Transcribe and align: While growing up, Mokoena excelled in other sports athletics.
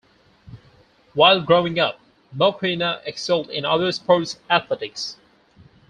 While 1.13 1.41
growing 1.41 1.77
up, 1.77 1.99
Mokoena 2.35 3.03
excelled 3.05 3.51
in 3.51 3.65
other 3.65 3.91
sports 3.91 4.39
athletics. 4.49 5.17